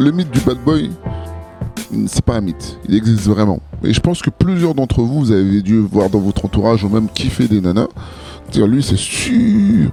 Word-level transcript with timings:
le 0.00 0.12
mythe 0.12 0.30
du 0.30 0.40
bad 0.40 0.58
boy, 0.64 0.90
c'est 2.06 2.24
pas 2.24 2.36
un 2.36 2.40
mythe. 2.40 2.78
Il 2.88 2.94
existe 2.94 3.26
vraiment. 3.26 3.60
Et 3.82 3.92
je 3.92 4.00
pense 4.00 4.22
que 4.22 4.30
plusieurs 4.30 4.74
d'entre 4.74 5.02
vous, 5.02 5.20
vous 5.20 5.32
avez 5.32 5.60
dû 5.62 5.78
voir 5.80 6.08
dans 6.08 6.20
votre 6.20 6.44
entourage 6.44 6.84
ou 6.84 6.88
même 6.88 7.08
kiffer 7.08 7.48
des 7.48 7.60
nanas. 7.60 7.88
Dire 8.50 8.66
lui, 8.66 8.82
c'est 8.82 8.96
sûr, 8.96 9.92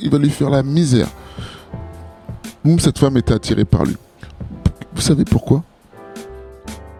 il 0.00 0.10
va 0.10 0.18
lui 0.18 0.30
faire 0.30 0.50
la 0.50 0.62
misère. 0.62 1.08
Cette 2.78 2.98
femme 2.98 3.16
était 3.16 3.32
attirée 3.32 3.64
par 3.64 3.84
lui. 3.84 3.96
Vous 4.94 5.00
savez 5.00 5.24
pourquoi? 5.24 5.62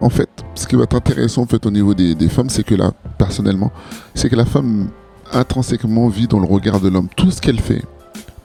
En 0.00 0.08
fait, 0.08 0.30
ce 0.54 0.66
qui 0.66 0.76
va 0.76 0.84
être 0.84 0.94
intéressant 0.94 1.46
au 1.64 1.70
niveau 1.70 1.92
des 1.92 2.28
femmes, 2.28 2.48
c'est 2.48 2.62
que 2.62 2.74
là, 2.74 2.92
personnellement, 3.18 3.72
c'est 4.14 4.28
que 4.28 4.36
la 4.36 4.44
femme 4.44 4.88
intrinsèquement 5.32 6.08
vit 6.08 6.28
dans 6.28 6.38
le 6.38 6.46
regard 6.46 6.80
de 6.80 6.88
l'homme. 6.88 7.08
Tout 7.16 7.30
ce 7.30 7.40
qu'elle 7.40 7.60
fait, 7.60 7.84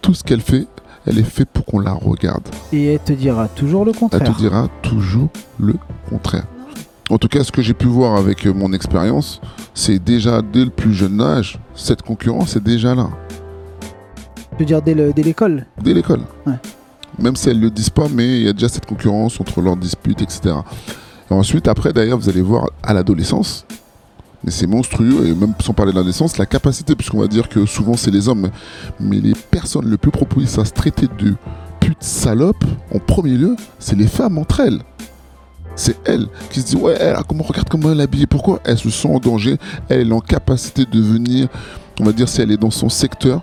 tout 0.01 0.13
ce 0.13 0.23
qu'elle 0.23 0.41
fait, 0.41 0.67
elle 1.05 1.17
est 1.19 1.23
faite 1.23 1.49
pour 1.51 1.65
qu'on 1.65 1.79
la 1.79 1.91
regarde. 1.93 2.43
Et 2.71 2.93
elle 2.93 2.99
te 2.99 3.13
dira 3.13 3.47
toujours 3.47 3.85
le 3.85 3.91
Elle 3.91 3.97
contraire. 3.97 4.33
te 4.33 4.37
dira 4.37 4.67
toujours 4.81 5.29
le 5.59 5.75
contraire. 6.09 6.45
En 7.09 7.17
tout 7.17 7.27
cas, 7.27 7.43
ce 7.43 7.51
que 7.51 7.61
j'ai 7.61 7.73
pu 7.73 7.87
voir 7.87 8.15
avec 8.15 8.45
euh, 8.47 8.53
mon 8.53 8.71
expérience, 8.73 9.41
c'est 9.73 9.99
déjà 9.99 10.41
dès 10.41 10.63
le 10.65 10.69
plus 10.71 10.93
jeune 10.93 11.19
âge, 11.21 11.59
cette 11.75 12.01
concurrence 12.01 12.55
est 12.55 12.63
déjà 12.63 12.95
là, 12.95 13.09
Je 14.53 14.59
veux 14.59 14.65
dire 14.65 14.81
dès 14.81 14.93
le- 14.93 15.11
dès 15.13 15.23
l'école? 15.23 15.65
dès 15.81 15.93
l'école. 15.93 16.21
Ouais. 16.47 16.53
Même 17.19 17.35
si 17.35 17.49
elles 17.49 17.57
ne 17.57 17.63
le 17.63 17.69
disent 17.71 17.89
pas, 17.89 18.07
mais 18.11 18.37
il 18.37 18.43
y 18.43 18.47
a 18.49 18.53
déjà 18.53 18.69
cette 18.69 18.85
concurrence 18.85 19.39
entre 19.39 19.61
leurs 19.61 19.75
disputes, 19.77 20.21
etc. 20.21 20.55
Et 21.29 21.33
ensuite, 21.33 21.67
après, 21.67 21.91
d'ailleurs, 21.93 22.17
vous 22.17 22.29
allez 22.29 22.41
voir 22.41 22.65
à 22.81 22.93
l'adolescence, 22.93 23.65
mais 24.43 24.51
c'est 24.51 24.67
monstrueux, 24.67 25.27
et 25.27 25.33
même 25.33 25.53
sans 25.59 25.73
parler 25.73 25.91
de 25.91 25.97
l'adolescence, 25.97 26.37
la 26.37 26.45
capacité, 26.45 26.95
puisqu'on 26.95 27.19
va 27.19 27.27
dire 27.27 27.49
que 27.49 27.65
souvent 27.65 27.95
c'est 27.95 28.11
les 28.11 28.27
hommes, 28.27 28.49
mais 28.99 29.19
les 29.19 29.33
personnes 29.33 29.89
les 29.89 29.97
plus 29.97 30.11
propices 30.11 30.57
à 30.57 30.65
se 30.65 30.71
traiter 30.71 31.07
de 31.17 31.35
pute 31.79 32.01
salope, 32.01 32.63
en 32.93 32.99
premier 32.99 33.37
lieu, 33.37 33.55
c'est 33.79 33.97
les 33.97 34.07
femmes 34.07 34.37
entre 34.37 34.59
elles. 34.61 34.81
C'est 35.75 35.97
elles 36.05 36.27
qui 36.51 36.61
se 36.61 36.65
disent 36.67 36.75
ouais 36.75 36.95
elle, 36.99 37.17
comment 37.27 37.43
regarde 37.43 37.67
comment 37.67 37.91
elle 37.91 37.99
est 37.99 38.03
habillée 38.03 38.27
pourquoi 38.27 38.59
elle 38.63 38.77
se 38.77 38.91
sent 38.91 39.07
en 39.07 39.17
danger 39.17 39.57
elle 39.89 40.09
est 40.09 40.13
en 40.13 40.19
capacité 40.19 40.85
de 40.85 41.01
venir 41.01 41.47
on 41.99 42.03
va 42.03 42.11
dire 42.11 42.29
si 42.29 42.41
elle 42.41 42.51
est 42.51 42.57
dans 42.57 42.69
son 42.69 42.89
secteur 42.89 43.41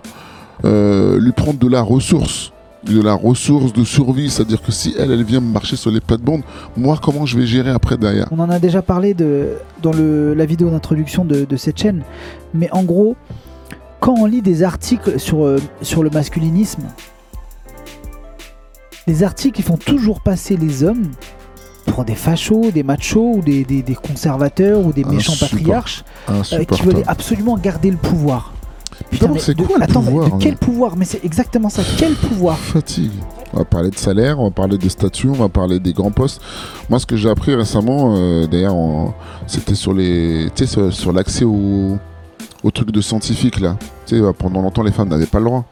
euh, 0.63 1.19
lui 1.19 1.33
prendre 1.33 1.59
de 1.59 1.67
la 1.67 1.81
ressource 1.81 2.53
de 2.83 2.99
la 3.01 3.13
ressource 3.13 3.73
de 3.73 3.83
survie 3.83 4.29
c'est 4.31 4.41
à 4.41 4.45
dire 4.45 4.61
que 4.61 4.71
si 4.71 4.95
elle 4.97 5.11
elle 5.11 5.23
vient 5.23 5.39
me 5.39 5.51
marcher 5.51 5.75
sur 5.75 5.91
les 5.91 5.99
plates-bandes 6.01 6.41
moi 6.75 6.97
comment 7.01 7.25
je 7.27 7.37
vais 7.37 7.45
gérer 7.45 7.69
après 7.69 7.95
derrière? 7.97 8.27
On 8.31 8.39
en 8.39 8.49
a 8.49 8.57
déjà 8.59 8.81
parlé 8.81 9.13
de, 9.13 9.49
dans 9.83 9.91
le, 9.93 10.33
la 10.33 10.45
vidéo 10.45 10.69
d'introduction 10.71 11.23
de, 11.23 11.45
de 11.45 11.57
cette 11.57 11.77
chaîne. 11.77 12.01
Mais 12.55 12.69
en 12.71 12.83
gros, 12.83 13.15
quand 13.99 14.15
on 14.17 14.25
lit 14.25 14.41
des 14.41 14.63
articles 14.63 15.19
sur, 15.19 15.45
euh, 15.45 15.59
sur 15.83 16.01
le 16.01 16.09
masculinisme, 16.09 16.83
les 19.07 19.23
articles 19.23 19.59
ils 19.59 19.63
font 19.63 19.77
toujours 19.77 20.21
passer 20.21 20.57
les 20.57 20.83
hommes 20.83 21.07
pour 21.87 22.05
des 22.05 22.15
fachos, 22.15 22.71
des 22.71 22.83
machos 22.83 23.33
ou 23.37 23.41
des, 23.41 23.63
des- 23.63 23.81
des 23.83 23.95
conservateurs 23.95 24.79
ou 24.85 24.93
des 24.93 25.03
méchants 25.03 25.33
patriarches 25.39 26.03
euh, 26.29 26.63
qui 26.63 26.81
veulent 26.83 27.03
absolument 27.07 27.57
garder 27.57 27.91
le 27.91 27.97
pouvoir. 27.97 28.53
Putain, 29.09 29.27
mais 29.29 29.39
c'est 29.39 29.55
quoi 29.55 29.77
le 29.77 29.83
attends, 29.83 30.01
pouvoir 30.01 30.29
de 30.29 30.33
hein 30.33 30.37
quel 30.39 30.55
pouvoir 30.57 30.95
Mais 30.97 31.05
c'est 31.05 31.23
exactement 31.25 31.69
ça. 31.69 31.81
Quel 31.97 32.13
pouvoir 32.13 32.57
fatigue. 32.57 33.11
On 33.53 33.57
va 33.59 33.65
parler 33.65 33.89
de 33.89 33.97
salaire, 33.97 34.39
on 34.39 34.45
va 34.45 34.51
parler 34.51 34.77
de 34.77 34.87
statut, 34.89 35.27
on 35.29 35.33
va 35.33 35.49
parler 35.49 35.79
des 35.79 35.91
grands 35.93 36.11
postes. 36.11 36.41
Moi, 36.89 36.99
ce 36.99 37.05
que 37.05 37.17
j'ai 37.17 37.29
appris 37.29 37.53
récemment, 37.53 38.13
euh, 38.15 38.47
d'ailleurs, 38.47 38.75
c'était 39.47 39.75
sur 39.75 39.93
les, 39.93 40.49
tu 40.55 40.65
sais, 40.65 40.71
sur, 40.71 40.93
sur 40.93 41.11
l'accès 41.11 41.43
au, 41.43 41.97
au 42.63 42.71
truc 42.71 42.91
de 42.91 43.01
scientifique 43.01 43.59
là. 43.59 43.75
Tu 44.05 44.17
sais, 44.19 44.33
pendant 44.37 44.61
longtemps, 44.61 44.83
les 44.83 44.91
femmes 44.91 45.09
n'avaient 45.09 45.25
pas 45.25 45.39
le 45.39 45.45
droit. 45.45 45.65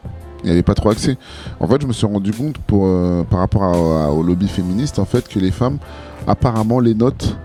Il 0.44 0.46
n'y 0.48 0.52
avait 0.52 0.64
pas 0.64 0.74
trop 0.74 0.90
accès. 0.90 1.18
En 1.60 1.68
fait, 1.68 1.82
je 1.82 1.88
me 1.88 1.92
suis 1.94 2.08
rendu 2.08 2.32
compte 2.32 2.58
pour, 2.60 2.84
euh, 2.86 3.24
par 3.30 3.40
rapport 3.40 3.64
à- 3.64 4.06
à- 4.06 4.10
au 4.10 4.24
lobby 4.24 4.48
féministe, 4.48 4.98
en 5.00 5.06
fait, 5.06 5.28
que 5.28 5.38
les 5.40 5.52
femmes, 5.52 5.78
apparemment, 6.28 6.80
les 6.80 6.94
notes, 6.94 7.38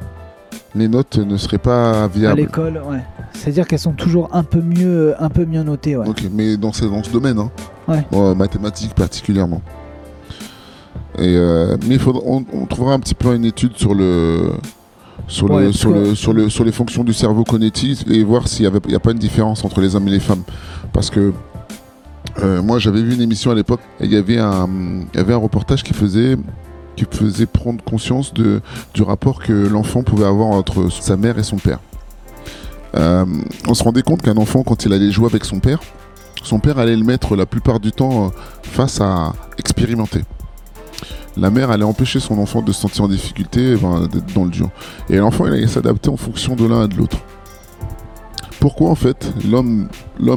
les 0.77 0.87
notes 0.89 1.19
ne 1.19 1.37
seraient 1.37 1.59
pas 1.59 2.05
à 2.05 2.09
viables. 2.09 2.41
l'école 2.41 2.81
Ouais. 2.89 3.03
C'est-à-dire 3.35 3.67
qu'elles 3.67 3.79
sont 3.79 3.93
toujours 3.93 4.29
un 4.33 4.43
peu 4.43 4.61
mieux, 4.61 5.15
un 5.19 5.29
peu 5.29 5.45
mieux 5.45 5.63
notées. 5.63 5.97
Ouais. 5.97 6.09
Ok, 6.09 6.25
mais 6.33 6.57
dans 6.57 6.73
ce, 6.73 6.85
dans 6.85 7.03
ce 7.03 7.11
domaine, 7.11 7.39
hein. 7.39 7.51
Ouais. 7.87 8.07
Bon, 8.11 8.35
mathématiques 8.35 8.95
particulièrement. 8.95 9.61
Et 11.19 11.37
euh, 11.37 11.77
mais 11.87 11.99
faudra, 11.99 12.23
on, 12.25 12.45
on 12.53 12.67
trouvera 12.67 12.95
un 12.95 13.01
petit 13.01 13.15
peu 13.15 13.35
une 13.35 13.45
étude 13.45 13.77
sur 13.77 13.95
le 13.95 14.51
sur 15.29 15.51
Ouais, 15.51 15.73
sur 15.73 15.91
le 15.91 16.15
sur 16.15 16.33
le 16.33 16.49
sur 16.49 16.65
les 16.65 16.73
fonctions 16.73 17.05
du 17.05 17.13
cerveau 17.13 17.45
cognitif 17.45 18.05
et 18.11 18.25
voir 18.25 18.49
s'il 18.49 18.69
n'y 18.69 18.95
a 18.95 19.01
pas 19.01 19.13
une 19.13 19.19
différence 19.19 19.65
entre 19.65 19.81
les 19.81 19.95
hommes 19.95 20.09
et 20.09 20.13
les 20.13 20.21
femmes, 20.21 20.43
parce 20.93 21.11
que 21.11 21.33
euh, 22.43 22.63
moi 22.63 22.79
j'avais 22.79 23.01
vu 23.01 23.15
une 23.15 23.21
émission 23.21 23.53
à 23.53 23.55
l'époque 23.55 23.81
et 24.01 24.07
il 24.07 24.13
y 24.13 24.17
avait 24.17 24.39
un 24.39 24.69
y 25.15 25.19
avait 25.19 25.35
un 25.35 25.39
reportage 25.39 25.85
qui 25.85 25.95
faisait 25.95 26.37
qui 26.97 27.05
faisait 27.09 27.47
prendre 27.47 27.83
conscience 27.85 28.35
de 28.35 28.61
du 28.93 29.03
rapport 29.03 29.41
que 29.41 29.53
l'enfant 29.53 30.03
pouvait 30.03 30.27
avoir 30.27 30.49
entre 30.49 30.91
sa 30.91 31.17
mère 31.17 31.39
et 31.39 31.45
son 31.45 31.59
père. 31.59 31.79
Euh, 32.97 33.25
on 33.67 33.75
se 33.75 33.83
rendait 33.83 34.03
compte 34.03 34.23
qu'un 34.23 34.37
enfant, 34.37 34.63
quand 34.63 34.85
il 34.85 34.93
allait 34.93 35.11
jouer 35.11 35.27
avec 35.27 35.45
son 35.45 35.59
père, 35.59 35.81
son 36.43 36.59
père 36.59 36.79
allait 36.79 36.97
le 36.97 37.05
mettre 37.05 37.37
la 37.37 37.47
plupart 37.47 37.81
du 37.81 37.93
temps 37.93 38.27
euh, 38.27 38.29
face 38.63 39.01
à 39.01 39.33
expérimenter. 39.59 40.23
La 41.37 41.51
mère 41.51 41.71
allait 41.71 41.85
empêcher 41.85 42.21
son 42.21 42.39
enfant 42.39 42.63
de 42.63 42.71
se 42.71 42.81
sentir 42.81 43.05
en 43.05 43.09
difficulté, 43.09 43.73
eh 43.73 43.77
ben, 43.77 44.07
d'être 44.07 44.33
dans 44.35 44.45
le 44.45 44.51
dur. 44.51 44.71
Et 45.11 45.17
l'enfant, 45.17 45.47
il 45.47 45.55
allait 45.55 45.67
s'adapter 45.67 46.09
en 46.09 46.17
fonction 46.17 46.55
de 46.55 46.65
l'un 46.65 46.85
et 46.85 46.89
de 46.89 46.95
l'autre. 46.95 47.19
Pourquoi 48.61 48.91
en 48.91 48.95
fait 48.95 49.33
l'homme, 49.51 49.89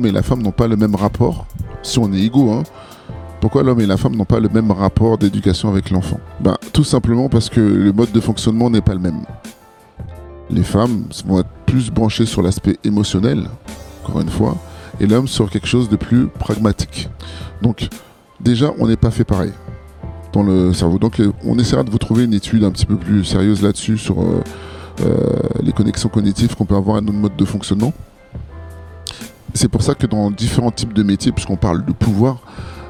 et 0.06 0.12
la 0.12 0.24
femme 0.24 0.42
n'ont 0.42 0.52
pas 0.52 0.68
le 0.68 0.76
même 0.76 0.96
rapport, 0.96 1.46
si 1.84 2.00
on 2.00 2.12
est 2.12 2.20
égaux, 2.20 2.52
hein, 2.52 2.64
pourquoi 3.40 3.62
l'homme 3.62 3.80
et 3.80 3.86
la 3.86 3.98
femme 3.98 4.16
n'ont 4.16 4.26
pas 4.26 4.40
le 4.40 4.50
même 4.50 4.72
rapport 4.72 5.18
d'éducation 5.18 5.70
avec 5.70 5.92
l'enfant? 5.92 6.20
Ben, 6.40 6.58
Tout 6.74 6.84
simplement 6.84 7.30
parce 7.30 7.50
que 7.50 7.62
le 7.62 7.94
mode 7.94 8.12
de 8.12 8.20
fonctionnement 8.20 8.70
n'est 8.70 8.82
pas 8.82 8.94
le 8.94 9.00
même. 9.00 9.22
Les 10.50 10.64
femmes 10.64 11.06
vont 11.26 11.40
être 11.40 11.50
plus 11.66 11.92
branchées 11.92 12.26
sur 12.26 12.42
l'aspect 12.42 12.78
émotionnel, 12.84 13.50
encore 14.04 14.22
une 14.22 14.30
fois, 14.30 14.58
et 15.00 15.06
l'homme 15.06 15.28
sur 15.28 15.50
quelque 15.50 15.68
chose 15.68 15.90
de 15.90 15.96
plus 15.96 16.28
pragmatique. 16.28 17.10
Donc, 17.62 17.90
déjà, 18.40 18.72
on 18.80 18.88
n'est 18.88 18.96
pas 18.96 19.12
fait 19.12 19.26
pareil 19.26 19.52
dans 20.34 20.44
le 20.44 20.74
cerveau. 20.74 21.00
Donc, 21.00 21.20
euh, 21.20 21.32
on 21.44 21.58
essaiera 21.60 21.84
de 21.84 21.90
vous 21.90 21.98
trouver 21.98 22.24
une 22.24 22.34
étude 22.34 22.64
un 22.64 22.72
petit 22.72 22.86
peu 22.86 22.96
plus 22.96 23.24
sérieuse 23.26 23.62
là-dessus 23.62 23.98
sur 23.98 24.22
euh, 24.22 24.42
euh, 25.02 25.40
les 25.62 25.72
connexions 25.72 26.10
cognitives 26.10 26.56
qu'on 26.56 26.66
peut 26.66 26.76
avoir 26.76 26.98
à 26.98 27.02
notre 27.02 27.18
mode 27.18 27.36
de 27.36 27.46
fonctionnement. 27.46 27.94
C'est 29.54 29.70
pour 29.70 29.82
ça 29.82 29.96
que 29.96 30.06
dans 30.06 30.30
différents 30.32 30.72
types 30.72 30.94
de 30.94 31.04
métiers, 31.04 31.32
puisqu'on 31.32 31.58
parle 31.58 31.84
de 31.84 31.92
pouvoir, 31.92 32.40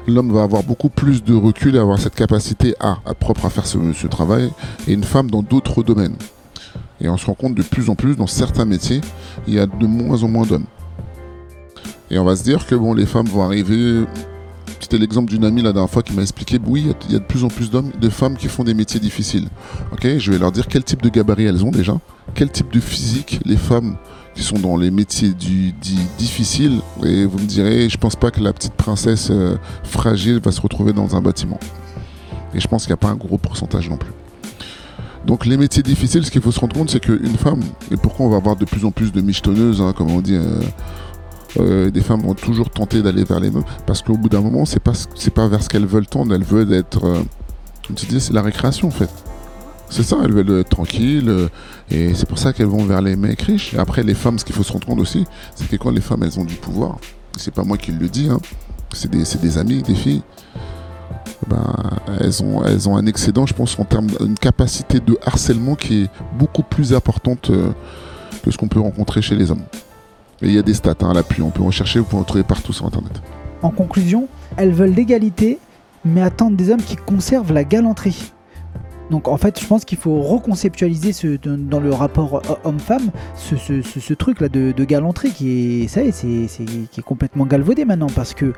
l'homme 0.06 0.32
va 0.32 0.42
avoir 0.42 0.62
beaucoup 0.62 0.90
plus 0.90 1.24
de 1.24 1.34
recul 1.34 1.76
et 1.76 1.78
avoir 1.78 1.98
cette 1.98 2.14
capacité 2.14 2.74
à, 2.80 2.96
propre 3.18 3.46
à 3.46 3.50
faire 3.50 3.66
ce 3.66 4.06
travail, 4.06 4.50
et 4.86 4.92
une 4.92 5.04
femme 5.04 5.30
dans 5.30 5.42
d'autres 5.42 5.82
domaines. 5.82 6.16
Et 7.00 7.08
on 7.08 7.16
se 7.16 7.26
rend 7.26 7.34
compte 7.34 7.54
de 7.54 7.62
plus 7.62 7.90
en 7.90 7.94
plus 7.94 8.16
dans 8.16 8.26
certains 8.26 8.64
métiers, 8.64 9.00
il 9.46 9.54
y 9.54 9.58
a 9.58 9.66
de 9.66 9.86
moins 9.86 10.22
en 10.22 10.28
moins 10.28 10.46
d'hommes. 10.46 10.66
Et 12.10 12.18
on 12.18 12.24
va 12.24 12.36
se 12.36 12.42
dire 12.42 12.66
que 12.66 12.74
bon, 12.74 12.94
les 12.94 13.06
femmes 13.06 13.26
vont 13.26 13.42
arriver. 13.42 14.04
C'était 14.80 14.98
l'exemple 14.98 15.30
d'une 15.30 15.44
amie 15.44 15.62
la 15.62 15.72
dernière 15.72 15.90
fois 15.90 16.02
qui 16.02 16.14
m'a 16.14 16.22
expliqué 16.22 16.58
oui, 16.66 16.86
il 17.08 17.12
y 17.12 17.16
a- 17.16 17.18
de 17.18 17.24
plus 17.24 17.44
en 17.44 17.48
plus 17.48 17.70
d'hommes, 17.70 17.90
de 18.00 18.08
femmes 18.08 18.36
qui 18.36 18.48
font 18.48 18.64
des 18.64 18.74
métiers 18.74 19.00
difficiles. 19.00 19.48
Ok, 19.92 20.06
je 20.18 20.32
vais 20.32 20.38
leur 20.38 20.50
dire 20.50 20.66
quel 20.66 20.82
type 20.82 21.02
de 21.02 21.08
gabarit 21.10 21.44
elles 21.44 21.64
ont 21.64 21.70
déjà, 21.70 21.98
quel 22.34 22.50
type 22.50 22.72
de 22.72 22.80
physique 22.80 23.40
les 23.44 23.56
femmes 23.56 23.96
qui 24.34 24.42
sont 24.42 24.58
dans 24.58 24.76
les 24.76 24.90
métiers 24.90 25.34
du, 25.34 25.72
difficiles. 26.16 26.80
Et 27.04 27.26
vous 27.26 27.38
me 27.38 27.44
direz, 27.46 27.88
je 27.88 27.98
pense 27.98 28.16
pas 28.16 28.30
que 28.30 28.40
la 28.40 28.52
petite 28.52 28.74
princesse 28.74 29.28
euh, 29.30 29.56
fragile 29.82 30.40
va 30.42 30.52
se 30.52 30.60
retrouver 30.60 30.92
dans 30.92 31.16
un 31.16 31.20
bâtiment. 31.20 31.58
Et 32.54 32.60
je 32.60 32.68
pense 32.68 32.84
qu'il 32.84 32.90
n'y 32.90 32.94
a 32.94 32.98
pas 32.98 33.08
un 33.08 33.16
gros 33.16 33.36
pourcentage 33.36 33.90
non 33.90 33.96
plus. 33.98 34.12
Donc 35.26 35.46
les 35.46 35.56
métiers 35.56 35.82
difficiles, 35.82 36.24
ce 36.24 36.30
qu'il 36.30 36.40
faut 36.40 36.52
se 36.52 36.60
rendre 36.60 36.74
compte, 36.74 36.90
c'est 36.90 37.00
qu'une 37.00 37.36
femme, 37.36 37.60
et 37.90 37.96
pourquoi 37.96 38.26
on 38.26 38.28
va 38.30 38.36
avoir 38.36 38.56
de 38.56 38.64
plus 38.64 38.84
en 38.84 38.90
plus 38.90 39.12
de 39.12 39.20
michetonneuses, 39.20 39.80
hein, 39.80 39.92
comme 39.96 40.10
on 40.10 40.20
dit, 40.20 40.36
euh, 40.36 40.60
euh, 41.58 41.90
des 41.90 42.00
femmes 42.00 42.22
vont 42.22 42.34
toujours 42.34 42.70
tenter 42.70 43.02
d'aller 43.02 43.24
vers 43.24 43.40
les 43.40 43.50
meufs, 43.50 43.64
parce 43.86 44.02
qu'au 44.02 44.16
bout 44.16 44.28
d'un 44.28 44.40
moment, 44.40 44.64
c'est 44.64 44.80
pas 44.80 44.92
c'est 45.14 45.32
pas 45.32 45.48
vers 45.48 45.62
ce 45.62 45.68
qu'elles 45.68 45.86
veulent 45.86 46.06
tendre, 46.06 46.34
elles 46.34 46.44
veulent 46.44 46.72
être, 46.72 47.04
euh, 47.04 47.22
comme 47.86 47.96
tu 47.96 48.06
dis, 48.06 48.20
c'est 48.20 48.32
la 48.32 48.42
récréation 48.42 48.88
en 48.88 48.92
fait. 48.92 49.10
C'est 49.90 50.02
ça, 50.02 50.18
elles 50.22 50.32
veulent 50.32 50.60
être 50.60 50.68
tranquilles, 50.68 51.48
et 51.90 52.12
c'est 52.12 52.28
pour 52.28 52.38
ça 52.38 52.52
qu'elles 52.52 52.66
vont 52.66 52.84
vers 52.84 53.00
les 53.00 53.16
mecs 53.16 53.40
riches. 53.40 53.72
Et 53.72 53.78
après, 53.78 54.02
les 54.02 54.12
femmes, 54.14 54.38
ce 54.38 54.44
qu'il 54.44 54.54
faut 54.54 54.62
se 54.62 54.70
rendre 54.72 54.86
compte 54.86 55.00
aussi, 55.00 55.24
c'est 55.54 55.66
que 55.66 55.76
quand 55.76 55.90
les 55.90 56.02
femmes, 56.02 56.22
elles 56.22 56.38
ont 56.38 56.44
du 56.44 56.56
pouvoir, 56.56 56.98
c'est 57.38 57.54
pas 57.54 57.64
moi 57.64 57.78
qui 57.78 57.92
le 57.92 58.08
dis, 58.08 58.28
hein, 58.30 58.38
c'est 58.92 59.10
des, 59.10 59.24
c'est 59.24 59.40
des 59.40 59.56
amis, 59.56 59.82
des 59.82 59.94
filles, 59.94 60.22
ben, 61.46 61.74
elles, 62.20 62.42
ont, 62.42 62.96
un 62.96 63.06
excédent, 63.06 63.46
je 63.46 63.54
pense, 63.54 63.78
en 63.78 63.84
termes 63.84 64.08
d'une 64.20 64.38
capacité 64.38 65.00
de 65.00 65.18
harcèlement 65.24 65.74
qui 65.74 66.04
est 66.04 66.10
beaucoup 66.38 66.62
plus 66.62 66.94
importante 66.94 67.50
euh, 67.50 67.70
que 68.42 68.50
ce 68.50 68.58
qu'on 68.58 68.68
peut 68.68 68.80
rencontrer 68.80 69.22
chez 69.22 69.36
les 69.36 69.50
hommes. 69.50 69.64
Et 70.42 70.46
il 70.46 70.52
y 70.52 70.58
a 70.58 70.62
des 70.62 70.74
stats 70.74 70.94
hein, 71.00 71.10
à 71.10 71.14
l'appui, 71.14 71.42
on 71.42 71.50
peut 71.50 71.62
en 71.62 71.70
chercher, 71.70 72.00
vous 72.00 72.04
pouvez 72.04 72.22
en 72.22 72.24
trouver 72.24 72.44
partout 72.44 72.72
sur 72.72 72.86
Internet. 72.86 73.20
En 73.62 73.70
conclusion, 73.70 74.28
elles 74.56 74.72
veulent 74.72 74.94
l'égalité, 74.94 75.58
mais 76.04 76.22
attendent 76.22 76.56
des 76.56 76.70
hommes 76.70 76.82
qui 76.82 76.96
conservent 76.96 77.52
la 77.52 77.64
galanterie. 77.64 78.32
Donc 79.10 79.28
en 79.28 79.36
fait, 79.36 79.60
je 79.60 79.66
pense 79.66 79.84
qu'il 79.84 79.98
faut 79.98 80.20
reconceptualiser 80.20 81.12
ce, 81.12 81.36
dans 81.36 81.80
le 81.80 81.92
rapport 81.92 82.42
homme-femme 82.64 83.10
ce, 83.36 83.56
ce, 83.56 83.80
ce, 83.82 84.14
truc 84.14 84.40
là 84.40 84.48
de, 84.48 84.72
de, 84.72 84.84
galanterie 84.84 85.30
qui 85.30 85.82
est, 85.82 85.88
ça 85.88 86.02
qui 86.02 87.00
est 87.00 87.02
complètement 87.02 87.46
galvaudé 87.46 87.84
maintenant 87.84 88.08
parce 88.14 88.34
que 88.34 88.52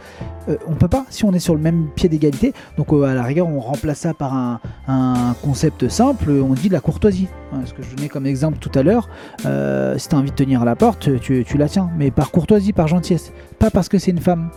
euh, 0.49 0.57
on 0.67 0.75
peut 0.75 0.89
pas, 0.89 1.07
si 1.11 1.25
on 1.25 1.33
est 1.33 1.39
sur 1.39 1.55
le 1.55 1.61
même 1.61 1.89
pied 1.95 2.09
d'égalité, 2.09 2.53
donc 2.77 2.93
euh, 2.93 3.05
à 3.05 3.15
la 3.15 3.23
rigueur 3.23 3.49
on 3.49 3.61
remplace 3.61 4.01
ça 4.01 4.15
par 4.15 4.35
un, 4.35 4.61
un, 4.89 5.35
concept 5.43 5.89
simple, 5.89 6.31
on 6.31 6.55
dit 6.55 6.69
la 6.69 6.81
courtoisie. 6.81 7.29
Hein, 7.53 7.61
ce 7.65 7.75
que 7.75 7.83
je 7.83 7.95
donnais 7.95 8.09
comme 8.09 8.27
exemple 8.27 8.59
tout 8.59 8.71
à 8.75 8.83
l'heure, 8.83 9.09
euh, 9.47 9.99
si 9.99 10.09
tu 10.09 10.15
as 10.15 10.19
envie 10.19 10.31
de 10.31 10.37
tenir 10.37 10.65
la 10.65 10.77
porte, 10.77 11.21
tu, 11.21 11.45
tu 11.45 11.59
la 11.59 11.69
tiens, 11.69 11.91
mais 11.97 12.11
par 12.11 12.31
courtoisie, 12.31 12.73
par 12.73 12.89
gentillesse, 12.89 13.33
pas 13.59 13.71
parce 13.71 13.89
que 13.89 13.99
c'est 13.99 14.11
une 14.11 14.21
femme. 14.21 14.51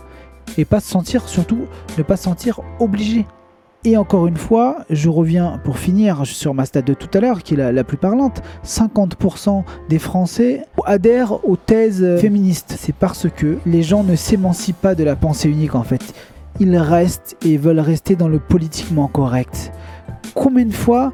Et 0.58 0.64
pas 0.64 0.80
se 0.80 0.88
sentir, 0.88 1.26
surtout, 1.28 1.66
ne 1.96 2.02
pas 2.02 2.16
se 2.16 2.24
sentir 2.24 2.60
obligé. 2.78 3.26
Et 3.86 3.98
encore 3.98 4.26
une 4.26 4.38
fois, 4.38 4.78
je 4.88 5.10
reviens 5.10 5.60
pour 5.62 5.78
finir 5.78 6.24
sur 6.24 6.54
ma 6.54 6.64
stat 6.64 6.80
de 6.80 6.94
tout 6.94 7.08
à 7.12 7.20
l'heure, 7.20 7.42
qui 7.42 7.52
est 7.52 7.72
la, 7.72 7.84
plus 7.84 7.98
parlante. 7.98 8.42
50% 8.64 9.62
des 9.90 9.98
Français 9.98 10.62
adhèrent 10.86 11.46
aux 11.46 11.56
thèses 11.56 12.18
féministes. 12.18 12.76
C'est 12.78 12.94
parce 12.94 13.26
que 13.28 13.58
les 13.66 13.82
gens 13.82 14.02
ne 14.02 14.16
s'émancipent 14.16 14.80
pas 14.80 14.94
de 14.94 15.04
la 15.04 15.16
pensée 15.16 15.50
unique 15.50 15.74
en 15.74 15.82
fait. 15.82 16.14
Ils 16.60 16.78
restent 16.78 17.36
et 17.44 17.58
veulent 17.58 17.80
rester 17.80 18.16
dans 18.16 18.28
le 18.28 18.38
politiquement 18.38 19.06
correct. 19.06 19.70
Combien 20.34 20.64
de 20.64 20.72
fois 20.72 21.12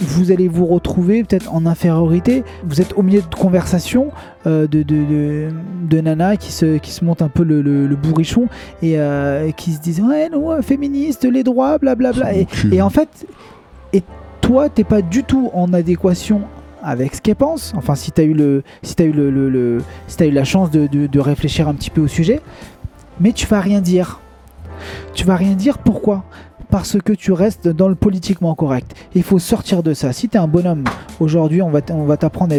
vous 0.00 0.30
allez 0.30 0.48
vous 0.48 0.66
retrouver 0.66 1.24
peut-être 1.24 1.52
en 1.52 1.66
infériorité. 1.66 2.44
Vous 2.64 2.80
êtes 2.80 2.96
au 2.96 3.02
milieu 3.02 3.20
de 3.20 3.34
conversations 3.34 4.10
euh, 4.46 4.66
de, 4.66 4.82
de, 4.82 5.48
de, 5.88 6.00
nana 6.00 6.36
qui 6.36 6.52
se, 6.52 6.78
qui 6.78 6.92
se 6.92 7.04
montent 7.04 7.22
un 7.22 7.28
peu 7.28 7.42
le, 7.42 7.62
le, 7.62 7.96
bourrichon 7.96 8.46
et 8.82 8.98
euh, 8.98 9.50
qui 9.52 9.72
se 9.72 9.80
disent 9.80 10.00
Ouais, 10.00 10.28
non, 10.28 10.60
féministe, 10.62 11.24
les 11.24 11.42
droits, 11.42 11.78
blablabla. 11.78 12.34
Et, 12.34 12.46
et 12.70 12.82
en 12.82 12.90
fait, 12.90 13.26
et 13.92 14.02
toi, 14.40 14.68
t'es 14.68 14.84
pas 14.84 15.02
du 15.02 15.24
tout 15.24 15.50
en 15.52 15.72
adéquation 15.72 16.42
avec 16.82 17.14
ce 17.14 17.20
qu'elle 17.20 17.36
pense. 17.36 17.72
Enfin, 17.76 17.94
si 17.94 18.12
tu 18.12 18.20
as 18.20 18.24
eu, 18.24 18.34
le, 18.34 18.62
si 18.82 18.94
as 18.98 19.04
eu, 19.04 19.12
le, 19.12 19.30
le, 19.30 19.82
si 20.06 20.22
as 20.22 20.26
eu 20.26 20.30
la 20.30 20.44
chance 20.44 20.70
de, 20.70 20.86
de, 20.86 21.06
de, 21.06 21.20
réfléchir 21.20 21.68
un 21.68 21.74
petit 21.74 21.90
peu 21.90 22.00
au 22.00 22.08
sujet, 22.08 22.40
mais 23.20 23.32
tu 23.32 23.46
vas 23.46 23.60
rien 23.60 23.80
dire. 23.80 24.20
Tu 25.12 25.24
vas 25.24 25.36
rien 25.36 25.54
dire 25.54 25.78
pourquoi? 25.78 26.24
Parce 26.70 26.98
que 27.02 27.12
tu 27.12 27.32
restes 27.32 27.68
dans 27.68 27.88
le 27.88 27.94
politiquement 27.94 28.54
correct. 28.54 28.94
Il 29.14 29.22
faut 29.22 29.38
sortir 29.38 29.82
de 29.82 29.94
ça. 29.94 30.12
Si 30.12 30.28
tu 30.28 30.36
es 30.36 30.40
un 30.40 30.48
bonhomme, 30.48 30.84
aujourd'hui, 31.20 31.62
on 31.62 31.70
va 31.70 32.16
t'apprendre 32.16 32.54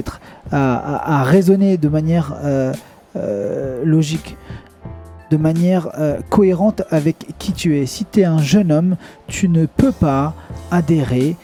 à, 0.52 1.24
raisonner 1.24 1.78
de 1.78 1.90
manière 1.90 2.36
euh, 2.44 2.74
euh, 3.16 3.84
logique 3.86 4.38
de 5.30 5.38
manière 5.38 5.90
euh, 6.00 6.20
cohérente 6.30 6.82
avec 6.90 7.28
qui 7.38 7.54
tu 7.54 7.78
es. 7.78 7.86
Si 7.86 8.06
tu 8.06 8.22
es 8.22 8.26
un 8.26 8.40
jeune 8.40 8.72
homme, 8.72 8.96
tu 9.28 9.48
ne 9.48 9.66
peux 9.66 9.92
pas 9.92 10.34
adhérer 10.72 11.36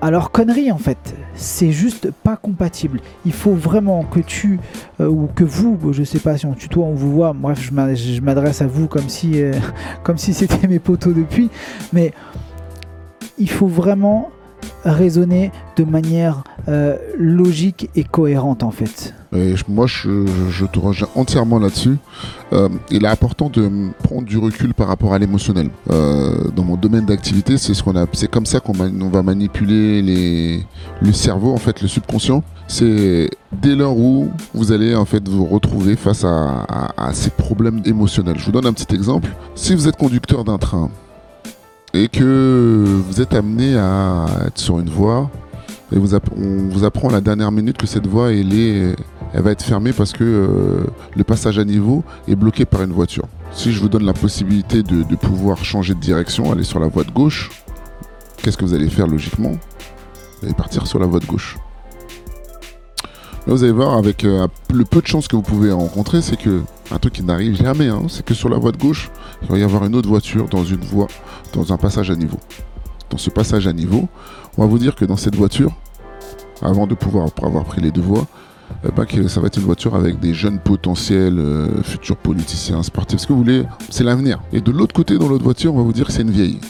alors 0.00 0.30
connerie 0.30 0.70
en 0.70 0.78
fait, 0.78 1.16
c'est 1.34 1.72
juste 1.72 2.10
pas 2.10 2.36
compatible. 2.36 3.00
Il 3.26 3.32
faut 3.32 3.54
vraiment 3.54 4.04
que 4.04 4.20
tu 4.20 4.60
euh, 5.00 5.08
ou 5.08 5.28
que 5.34 5.44
vous, 5.44 5.92
je 5.92 6.04
sais 6.04 6.20
pas 6.20 6.38
si 6.38 6.46
on 6.46 6.54
tutoie, 6.54 6.84
on 6.84 6.94
vous 6.94 7.12
voit. 7.12 7.32
Bref, 7.32 7.60
je 7.60 8.20
m'adresse 8.20 8.62
à 8.62 8.66
vous 8.66 8.86
comme 8.86 9.08
si 9.08 9.42
euh, 9.42 9.52
comme 10.04 10.18
si 10.18 10.34
c'était 10.34 10.68
mes 10.68 10.78
potos 10.78 11.14
depuis, 11.14 11.50
mais 11.92 12.12
il 13.38 13.50
faut 13.50 13.66
vraiment 13.66 14.30
raisonner 14.84 15.50
de 15.76 15.84
manière 15.84 16.42
euh, 16.68 16.96
logique 17.16 17.90
et 17.94 18.04
cohérente 18.04 18.62
en 18.62 18.70
fait. 18.70 19.14
moi, 19.68 19.86
je, 19.86 20.64
te 20.66 20.78
rejoins 20.78 21.08
entièrement 21.14 21.58
là-dessus. 21.58 21.96
Euh, 22.52 22.68
il 22.90 23.04
est 23.04 23.08
important 23.08 23.50
de 23.50 23.70
prendre 24.02 24.24
du 24.24 24.38
recul 24.38 24.74
par 24.74 24.88
rapport 24.88 25.12
à 25.12 25.18
l'émotionnel. 25.18 25.70
Euh, 25.90 26.48
dans 26.54 26.64
mon 26.64 26.76
domaine 26.76 27.04
d'activité, 27.04 27.58
c'est 27.58 27.74
ce 27.74 27.82
qu'on 27.82 27.96
a, 27.96 28.06
c'est 28.12 28.30
comme 28.30 28.46
ça 28.46 28.60
qu'on 28.60 28.72
va 28.72 29.22
manipuler 29.22 30.64
le 31.00 31.12
cerveau, 31.12 31.52
en 31.52 31.58
fait, 31.58 31.82
le 31.82 31.88
subconscient. 31.88 32.42
C'est 32.66 33.30
dès 33.62 33.74
lors 33.74 33.96
où 33.96 34.28
vous 34.52 34.72
allez 34.72 34.94
en 34.94 35.06
fait 35.06 35.26
vous 35.26 35.46
retrouver 35.46 35.96
face 35.96 36.24
à 36.24 37.10
ces 37.12 37.30
problèmes 37.30 37.80
émotionnels. 37.86 38.38
Je 38.38 38.44
vous 38.44 38.52
donne 38.52 38.66
un 38.66 38.72
petit 38.72 38.94
exemple. 38.94 39.30
Si 39.54 39.74
vous 39.74 39.88
êtes 39.88 39.96
conducteur 39.96 40.44
d'un 40.44 40.58
train 40.58 40.90
et 41.94 42.08
que 42.08 42.84
vous 43.06 43.20
êtes 43.20 43.34
amené 43.34 43.76
à 43.76 44.26
être 44.46 44.58
sur 44.58 44.78
une 44.78 44.90
voie 44.90 45.30
et 45.92 45.98
vous 45.98 46.14
on 46.14 46.68
vous 46.68 46.84
apprend 46.84 47.08
à 47.08 47.12
la 47.12 47.20
dernière 47.20 47.50
minute 47.50 47.78
que 47.78 47.86
cette 47.86 48.06
voie 48.06 48.32
elle, 48.32 48.52
est, 48.52 48.94
elle 49.32 49.42
va 49.42 49.52
être 49.52 49.62
fermée 49.62 49.92
parce 49.92 50.12
que 50.12 50.24
euh, 50.24 50.86
le 51.16 51.24
passage 51.24 51.58
à 51.58 51.64
niveau 51.64 52.04
est 52.26 52.36
bloqué 52.36 52.66
par 52.66 52.82
une 52.82 52.92
voiture. 52.92 53.24
Si 53.52 53.72
je 53.72 53.80
vous 53.80 53.88
donne 53.88 54.04
la 54.04 54.12
possibilité 54.12 54.82
de, 54.82 55.02
pouvoir 55.16 55.64
changer 55.64 55.94
de 55.94 56.00
direction, 56.00 56.52
aller 56.52 56.64
sur 56.64 56.78
la 56.78 56.88
voie 56.88 57.04
de 57.04 57.10
gauche, 57.10 57.50
qu'est-ce 58.36 58.58
que 58.58 58.64
vous 58.64 58.74
allez 58.74 58.90
faire 58.90 59.06
logiquement? 59.06 59.52
Vous 59.52 60.46
allez 60.46 60.54
partir 60.54 60.86
sur 60.86 60.98
la 60.98 61.06
voie 61.06 61.20
de 61.20 61.26
gauche. 61.26 61.56
Là, 63.48 63.54
vous 63.54 63.64
allez 63.64 63.72
voir, 63.72 63.96
avec 63.96 64.24
euh, 64.24 64.46
le 64.74 64.84
peu 64.84 65.00
de 65.00 65.06
chance 65.06 65.26
que 65.26 65.34
vous 65.34 65.40
pouvez 65.40 65.72
rencontrer, 65.72 66.20
c'est 66.20 66.36
que 66.36 66.60
un 66.90 66.98
truc 66.98 67.14
qui 67.14 67.22
n'arrive 67.22 67.56
jamais, 67.56 67.88
hein, 67.88 68.02
c'est 68.06 68.22
que 68.22 68.34
sur 68.34 68.50
la 68.50 68.58
voie 68.58 68.72
de 68.72 68.76
gauche, 68.76 69.10
il 69.40 69.48
va 69.48 69.56
y 69.56 69.62
avoir 69.62 69.86
une 69.86 69.96
autre 69.96 70.06
voiture 70.10 70.48
dans 70.48 70.64
une 70.64 70.82
voie 70.82 71.06
dans 71.54 71.72
un 71.72 71.78
passage 71.78 72.10
à 72.10 72.14
niveau. 72.14 72.36
Dans 73.08 73.16
ce 73.16 73.30
passage 73.30 73.66
à 73.66 73.72
niveau, 73.72 74.06
on 74.58 74.60
va 74.60 74.68
vous 74.68 74.78
dire 74.78 74.94
que 74.94 75.06
dans 75.06 75.16
cette 75.16 75.34
voiture, 75.34 75.72
avant 76.60 76.86
de 76.86 76.94
pouvoir 76.94 77.30
avoir 77.42 77.64
pris 77.64 77.80
les 77.80 77.90
deux 77.90 78.02
voies, 78.02 78.26
eh 78.84 78.92
ben, 78.94 79.06
que 79.06 79.28
ça 79.28 79.40
va 79.40 79.46
être 79.46 79.56
une 79.56 79.64
voiture 79.64 79.94
avec 79.94 80.20
des 80.20 80.34
jeunes 80.34 80.58
potentiels 80.58 81.38
euh, 81.38 81.82
futurs 81.82 82.18
politiciens, 82.18 82.82
sportifs, 82.82 83.20
ce 83.20 83.26
que 83.28 83.32
vous 83.32 83.38
voulez, 83.38 83.64
c'est 83.88 84.04
l'avenir. 84.04 84.42
Et 84.52 84.60
de 84.60 84.70
l'autre 84.70 84.94
côté, 84.94 85.16
dans 85.16 85.26
l'autre 85.26 85.44
voiture, 85.44 85.72
on 85.72 85.78
va 85.78 85.84
vous 85.84 85.94
dire 85.94 86.06
que 86.08 86.12
c'est 86.12 86.20
une 86.20 86.30
vieille. 86.30 86.60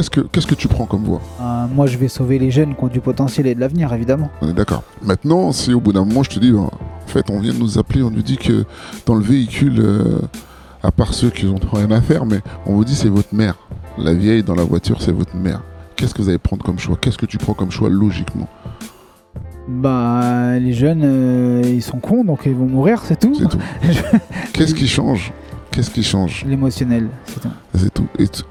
Qu'est-ce 0.00 0.08
que, 0.08 0.20
qu'est-ce 0.22 0.46
que 0.46 0.54
tu 0.54 0.66
prends 0.66 0.86
comme 0.86 1.04
voie 1.04 1.20
euh, 1.42 1.66
Moi, 1.74 1.86
je 1.86 1.98
vais 1.98 2.08
sauver 2.08 2.38
les 2.38 2.50
jeunes 2.50 2.74
qui 2.74 2.82
ont 2.82 2.88
du 2.88 3.00
potentiel 3.00 3.46
et 3.46 3.54
de 3.54 3.60
l'avenir, 3.60 3.92
évidemment. 3.92 4.30
On 4.40 4.48
est 4.48 4.54
d'accord. 4.54 4.82
Maintenant, 5.02 5.52
si 5.52 5.74
au 5.74 5.80
bout 5.82 5.92
d'un 5.92 6.06
moment, 6.06 6.22
je 6.22 6.30
te 6.30 6.38
dis, 6.38 6.52
ben, 6.52 6.70
en 6.70 7.06
fait, 7.06 7.28
on 7.28 7.38
vient 7.38 7.52
de 7.52 7.58
nous 7.58 7.78
appeler, 7.78 8.02
on 8.02 8.10
nous 8.10 8.22
dit 8.22 8.38
que 8.38 8.64
dans 9.04 9.14
le 9.14 9.22
véhicule, 9.22 9.78
euh, 9.78 10.22
à 10.82 10.90
part 10.90 11.12
ceux 11.12 11.28
qui 11.28 11.44
n'ont 11.44 11.60
rien 11.70 11.90
à 11.90 12.00
faire, 12.00 12.24
mais 12.24 12.40
on 12.64 12.76
vous 12.76 12.84
dit 12.86 12.94
c'est 12.94 13.10
votre 13.10 13.34
mère. 13.34 13.56
La 13.98 14.14
vieille 14.14 14.42
dans 14.42 14.54
la 14.54 14.64
voiture, 14.64 15.02
c'est 15.02 15.12
votre 15.12 15.36
mère. 15.36 15.60
Qu'est-ce 15.96 16.14
que 16.14 16.22
vous 16.22 16.30
allez 16.30 16.38
prendre 16.38 16.64
comme 16.64 16.78
choix? 16.78 16.96
Qu'est-ce 16.98 17.18
que 17.18 17.26
tu 17.26 17.36
prends 17.36 17.52
comme 17.52 17.70
choix 17.70 17.90
logiquement? 17.90 18.48
Bah, 19.68 20.58
les 20.58 20.72
jeunes, 20.72 21.02
euh, 21.04 21.62
ils 21.66 21.82
sont 21.82 21.98
cons, 21.98 22.24
donc 22.24 22.46
ils 22.46 22.54
vont 22.54 22.64
mourir, 22.64 23.02
c'est 23.04 23.20
tout. 23.20 23.34
C'est 23.38 23.50
tout. 23.50 23.58
Qu'est-ce 24.54 24.74
qui 24.74 24.88
change? 24.88 25.30
Qu'est-ce 25.70 25.90
qui 25.90 26.02
change 26.02 26.44
L'émotionnel, 26.48 27.08
c'est 27.24 27.40
tout. 27.40 27.48
C'est 27.74 27.92
tout. 27.92 28.06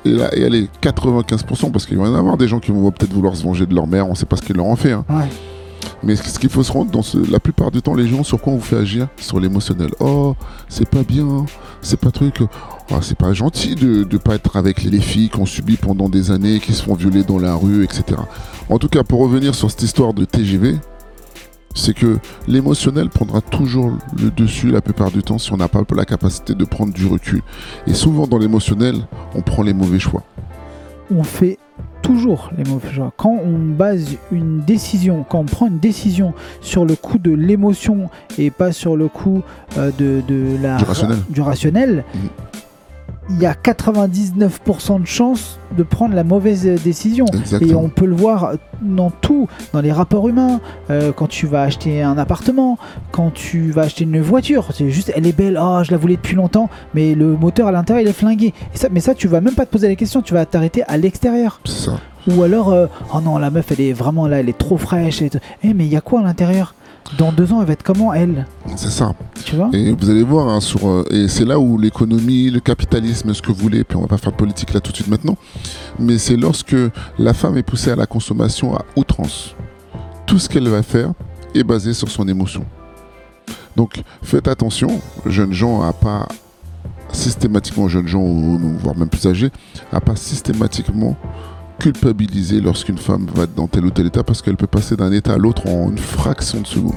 Et, 0.06 0.10
là, 0.10 0.30
et 0.36 0.45
allez, 0.45 0.69
95%, 0.81 1.71
parce 1.71 1.86
qu'il 1.86 1.98
va 1.98 2.06
y 2.06 2.10
en 2.10 2.16
avoir 2.16 2.38
des 2.38 2.48
gens 2.48 2.60
qui 2.60 2.71
vont 2.71 2.89
peut-être 2.92 3.12
vouloir 3.12 3.36
se 3.36 3.44
venger 3.44 3.66
de 3.66 3.75
leur 3.75 3.88
mère, 3.88 4.07
on 4.07 4.12
ne 4.12 4.16
sait 4.16 4.25
pas 4.25 4.38
ce 4.38 4.42
qu'ils 4.42 4.56
leur 4.56 4.66
ont 4.66 4.75
fait. 4.75 4.94
Hein. 4.94 5.06
Ouais. 5.10 5.27
Mais 6.04 6.16
ce 6.16 6.39
qu'il 6.39 6.50
faut 6.50 6.63
se 6.63 6.71
rendre 6.71 6.92
dans 6.92 7.01
ce, 7.01 7.18
la 7.30 7.39
plupart 7.39 7.71
du 7.71 7.81
temps, 7.81 7.94
les 7.94 8.07
gens, 8.07 8.24
sur 8.24 8.39
quoi 8.39 8.54
on 8.54 8.57
vous 8.57 8.62
fait 8.62 8.77
agir? 8.77 9.07
Sur 9.18 9.39
l'émotionnel. 9.39 9.89
Oh, 10.00 10.36
c'est 10.69 10.88
pas 10.88 11.04
bien, 11.04 11.45
c'est 11.81 12.00
pas 12.00 12.12
truc. 12.12 12.38
Oh, 12.42 12.95
c'est 13.01 13.18
pas 13.18 13.33
gentil 13.33 13.75
de 13.75 14.07
ne 14.10 14.18
pas 14.18 14.36
être 14.36 14.56
avec 14.56 14.83
les 14.83 15.00
filles 15.00 15.30
qu'on 15.30 15.45
subit 15.45 15.78
pendant 15.78 16.09
des 16.09 16.31
années, 16.31 16.59
qui 16.59 16.73
se 16.73 16.83
font 16.83 16.95
violer 16.95 17.23
dans 17.23 17.38
la 17.38 17.54
rue, 17.54 17.83
etc. 17.83 18.04
En 18.69 18.78
tout 18.78 18.88
cas, 18.88 19.04
pour 19.04 19.19
revenir 19.19 19.56
sur 19.56 19.69
cette 19.69 19.83
histoire 19.83 20.14
de 20.14 20.26
TGV, 20.26 20.78
c'est 21.76 21.94
que 21.94 22.18
l'émotionnel 22.47 23.09
prendra 23.09 23.42
toujours 23.42 23.92
le 24.21 24.31
dessus 24.31 24.69
la 24.69 24.81
plupart 24.81 25.11
du 25.11 25.23
temps 25.23 25.38
si 25.38 25.54
on 25.54 25.57
n'a 25.57 25.68
pas 25.68 25.83
la 25.95 26.06
capacité 26.06 26.56
de 26.56 26.66
prendre 26.66 26.94
du 26.94 27.06
recul. 27.06 27.42
Et 27.88 27.94
souvent 27.94 28.28
dans 28.28 28.38
l'émotionnel, 28.38 28.95
on 29.35 29.42
prend 29.42 29.64
les 29.64 29.73
mauvais 29.73 29.99
choix. 29.99 30.23
On 31.11 31.23
fait 31.23 31.57
toujours 32.02 32.52
les 32.57 32.64
mauvais 32.64 32.92
choix. 32.92 33.11
Quand 33.18 33.40
on 33.44 33.57
base 33.57 34.18
une 34.31 34.59
décision, 34.59 35.26
quand 35.28 35.40
on 35.40 35.45
prend 35.45 35.68
une 35.68 35.80
décision 35.80 36.33
sur 36.61 36.85
le 36.85 36.95
coup 36.95 37.18
de 37.18 37.31
l'émotion 37.31 38.09
et 38.38 38.52
pas 38.52 38.71
sur 38.71 38.95
le 38.95 39.07
coup 39.07 39.42
euh, 39.78 39.92
de, 39.97 40.23
la, 40.61 40.78
du 41.30 41.42
rationnel, 41.42 42.04
mhm 42.14 42.30
il 43.30 43.39
y 43.39 43.45
a 43.45 43.54
99% 43.54 45.01
de 45.01 45.06
chances 45.06 45.59
de 45.78 45.83
prendre 45.83 46.16
la 46.16 46.23
mauvaise 46.23 46.66
décision. 46.83 47.25
Et 47.61 47.75
on 47.75 47.89
peut 47.89 48.06
le 48.06 48.16
voir 48.16 48.54
dans 48.81 49.11
tout, 49.11 49.47
dans 49.73 49.81
les 49.81 49.92
rapports 49.92 50.28
humains, 50.28 50.59
euh, 50.89 51.11
quand 51.11 51.28
tu 51.28 51.45
vas 51.45 51.63
acheter 51.63 52.01
un 52.01 52.18
appartement, 52.18 52.78
quand 53.11 53.31
tu 53.31 53.71
vas 53.71 53.83
acheter 53.83 54.04
une 54.04 54.21
voiture, 54.21 54.69
c'est 54.73 54.89
juste, 54.89 55.11
elle 55.16 55.28
est 55.28 55.37
belle, 55.37 55.59
oh, 55.61 55.81
je 55.83 55.92
la 55.92 55.97
voulais 55.97 56.16
depuis 56.16 56.35
longtemps, 56.35 56.69
mais 56.94 57.13
le 57.13 57.35
moteur 57.35 57.68
à 57.68 57.71
l'intérieur, 57.71 58.04
il 58.06 58.09
est 58.09 58.13
flingué. 58.13 58.54
Et 58.73 58.78
ça, 58.78 58.87
mais 58.92 58.99
ça, 58.99 59.13
tu 59.13 59.28
vas 59.28 59.42
même 59.42 59.56
pas 59.56 59.66
te 59.66 59.71
poser 59.71 59.87
la 59.87 59.95
question, 59.95 60.21
tu 60.21 60.33
vas 60.33 60.45
t'arrêter 60.45 60.83
à 60.83 60.97
l'extérieur. 60.97 61.61
Ou 62.28 62.44
alors, 62.44 62.69
euh, 62.69 62.87
oh 63.13 63.21
non, 63.21 63.37
la 63.37 63.49
meuf, 63.49 63.71
elle 63.71 63.81
est 63.81 63.94
vraiment 63.94 64.28
là, 64.28 64.39
elle 64.39 64.49
est 64.49 64.57
trop 64.57 64.78
fraîche. 64.78 65.21
Et 65.21 65.30
eh, 65.63 65.73
mais 65.73 65.85
il 65.85 65.92
y 65.92 65.95
a 65.95 66.01
quoi 66.01 66.19
à 66.19 66.23
l'intérieur? 66.23 66.73
Dans 67.18 67.32
deux 67.32 67.52
ans, 67.52 67.62
elle 67.62 67.68
va 67.68 67.74
être 67.74 67.84
comment, 67.84 68.14
elle 68.14 68.46
C'est 68.76 68.92
ça. 68.92 69.14
Tu 69.46 69.56
vois 69.56 69.70
Et 69.74 69.92
vous 69.92 70.10
allez 70.10 70.24
voir, 70.24 70.48
hein, 70.48 70.62
sur, 70.62 70.88
euh, 70.88 71.06
et 71.10 71.28
c'est 71.28 71.46
là 71.46 71.60
où 71.60 71.78
l'économie, 71.78 72.50
le 72.50 72.60
capitalisme, 72.60 73.34
ce 73.34 73.42
que 73.42 73.48
vous 73.48 73.56
voulez, 73.62 73.84
puis 73.84 73.98
on 73.98 74.02
va 74.02 74.08
pas 74.08 74.18
faire 74.18 74.32
de 74.32 74.38
politique 74.38 74.74
là 74.74 74.80
tout 74.80 74.92
de 74.92 74.96
suite 74.96 75.08
maintenant, 75.08 75.38
mais 75.98 76.18
c'est 76.18 76.38
lorsque 76.38 76.76
la 77.18 77.34
femme 77.34 77.58
est 77.58 77.64
poussée 77.64 77.92
à 77.92 77.96
la 77.96 78.06
consommation 78.06 78.76
à 78.76 78.86
outrance. 78.96 79.56
Tout 80.26 80.40
ce 80.40 80.48
qu'elle 80.48 80.68
va 80.68 80.84
faire 80.84 81.14
est 81.56 81.64
basé 81.64 81.94
sur 81.94 82.10
son 82.10 82.28
émotion. 82.28 82.64
Donc 83.76 84.02
faites 84.22 84.48
attention, 84.48 85.02
jeunes 85.26 85.54
gens, 85.54 85.82
à 85.82 85.94
pas 85.94 86.28
systématiquement, 87.12 87.88
jeunes 87.88 88.08
gens, 88.08 88.24
voire 88.80 88.96
même 88.96 89.10
plus 89.10 89.26
âgés, 89.26 89.50
à 89.92 90.00
pas 90.00 90.16
systématiquement 90.16 91.16
culpabiliser 91.80 92.59
lorsqu'une 92.62 92.98
femme 92.98 93.28
va 93.33 93.45
dans 93.48 93.68
tel 93.68 93.86
ou 93.86 93.90
tel 93.90 94.07
état 94.07 94.24
parce 94.24 94.42
qu'elle 94.42 94.57
peut 94.57 94.68
passer 94.68 94.95
d'un 94.95 95.12
état 95.12 95.33
à 95.33 95.38
l'autre 95.38 95.68
en 95.68 95.90
une 95.90 95.98
fraction 95.98 96.62
de 96.62 96.68
seconde. 96.68 96.94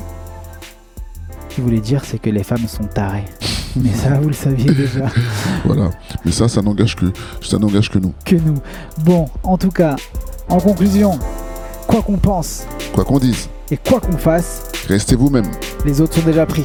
Ce 1.48 1.54
qu'il 1.54 1.64
voulait 1.64 1.80
dire, 1.80 2.04
c'est 2.04 2.18
que 2.18 2.30
les 2.30 2.42
femmes 2.42 2.66
sont 2.66 2.84
tarées. 2.84 3.24
Mais 3.76 3.92
ça, 3.92 4.18
vous 4.20 4.28
le 4.28 4.34
saviez 4.34 4.72
déjà. 4.72 5.06
Voilà. 5.64 5.90
Mais 6.24 6.32
ça, 6.32 6.48
ça 6.48 6.60
n'engage 6.60 6.96
que, 6.96 7.06
ça 7.40 7.58
n'engage 7.58 7.88
que 7.90 7.98
nous. 7.98 8.12
Que 8.24 8.36
nous. 8.36 8.56
Bon, 9.04 9.26
en 9.44 9.56
tout 9.56 9.70
cas, 9.70 9.96
en 10.48 10.58
conclusion, 10.58 11.18
quoi 11.86 12.02
qu'on 12.02 12.18
pense 12.18 12.64
Quoi 12.92 13.04
qu'on 13.04 13.18
dise, 13.18 13.48
et 13.70 13.76
quoi 13.76 14.00
qu'on 14.00 14.18
fasse, 14.18 14.64
restez 14.88 15.14
vous-même. 15.16 15.50
les 15.86 16.00
autres 16.00 16.14
sont 16.14 16.26
déjà 16.26 16.44
pris. 16.44 16.64